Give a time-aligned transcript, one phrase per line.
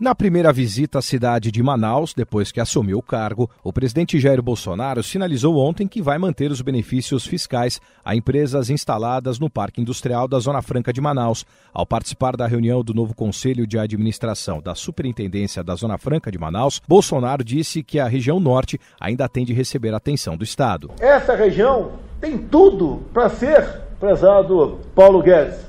[0.00, 4.42] Na primeira visita à cidade de Manaus, depois que assumiu o cargo, o presidente Jair
[4.42, 10.26] Bolsonaro sinalizou ontem que vai manter os benefícios fiscais a empresas instaladas no Parque Industrial
[10.26, 11.46] da Zona Franca de Manaus.
[11.72, 16.38] Ao participar da reunião do novo Conselho de Administração da Superintendência da Zona Franca de
[16.38, 20.90] Manaus, Bolsonaro disse que a região norte ainda tem de receber atenção do Estado.
[20.98, 25.60] Essa região tem tudo para ser, prezado Paulo Guedes,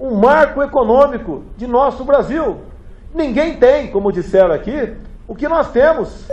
[0.00, 2.66] um marco econômico de nosso Brasil
[3.14, 4.94] Ninguém tem, como disseram aqui,
[5.26, 6.26] o que nós temos.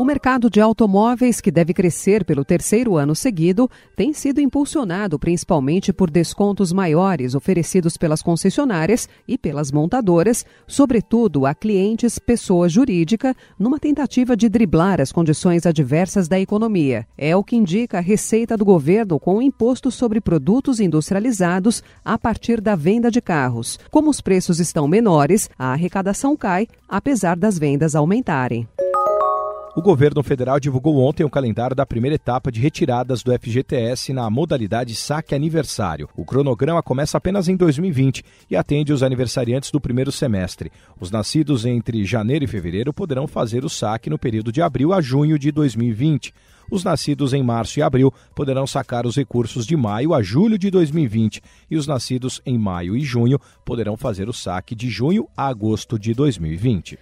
[0.00, 5.92] O mercado de automóveis, que deve crescer pelo terceiro ano seguido, tem sido impulsionado principalmente
[5.92, 13.78] por descontos maiores oferecidos pelas concessionárias e pelas montadoras, sobretudo a clientes pessoa jurídica, numa
[13.78, 17.06] tentativa de driblar as condições adversas da economia.
[17.18, 22.16] É o que indica a receita do governo com o imposto sobre produtos industrializados a
[22.16, 23.78] partir da venda de carros.
[23.90, 28.66] Como os preços estão menores, a arrecadação cai, apesar das vendas aumentarem.
[29.76, 34.28] O governo federal divulgou ontem o calendário da primeira etapa de retiradas do FGTS na
[34.28, 36.08] modalidade saque aniversário.
[36.16, 40.72] O cronograma começa apenas em 2020 e atende os aniversariantes do primeiro semestre.
[40.98, 45.00] Os nascidos entre janeiro e fevereiro poderão fazer o saque no período de abril a
[45.00, 46.34] junho de 2020.
[46.68, 50.68] Os nascidos em março e abril poderão sacar os recursos de maio a julho de
[50.68, 55.46] 2020 e os nascidos em maio e junho poderão fazer o saque de junho a
[55.46, 56.98] agosto de 2020.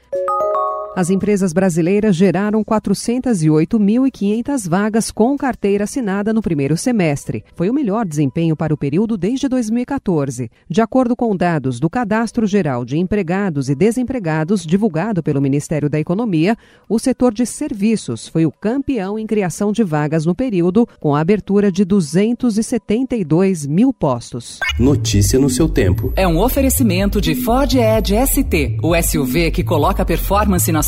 [0.98, 7.44] As empresas brasileiras geraram 408.500 vagas com carteira assinada no primeiro semestre.
[7.54, 10.50] Foi o melhor desempenho para o período desde 2014.
[10.68, 16.00] De acordo com dados do Cadastro Geral de Empregados e Desempregados, divulgado pelo Ministério da
[16.00, 16.56] Economia,
[16.88, 21.20] o setor de serviços foi o campeão em criação de vagas no período, com a
[21.20, 24.58] abertura de 272 mil postos.
[24.80, 26.12] Notícia no seu tempo.
[26.16, 30.87] É um oferecimento de Ford Edge ST, o SUV que coloca performance na